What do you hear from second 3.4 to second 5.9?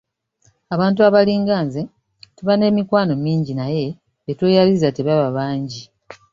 naye betweyabiza tebaba bangi.